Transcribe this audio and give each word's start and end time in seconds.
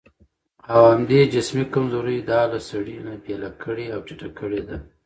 او 0.73 0.81
همدې 0.93 1.19
جسمي 1.33 1.65
کمزورۍ 1.73 2.17
دا 2.31 2.41
له 2.51 2.59
سړي 2.69 2.97
نه 3.05 3.13
بېله 3.25 3.49
کړې 3.63 3.85
او 3.93 3.99
ټيټه 4.07 4.29
کړې 4.39 4.61
ده. 4.67 4.77